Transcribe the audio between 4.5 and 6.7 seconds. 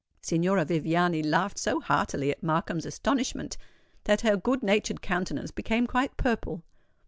natured countenance became quite purple.